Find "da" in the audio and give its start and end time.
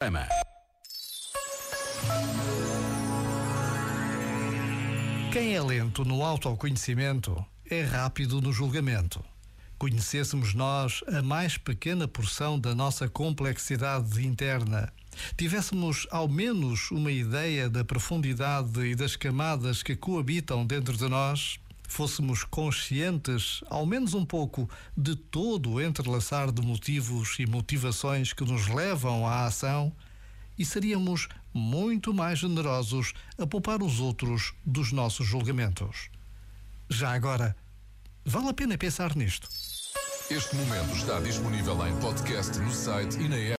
12.60-12.76, 17.68-17.84